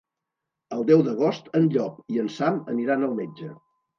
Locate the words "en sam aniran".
2.23-3.09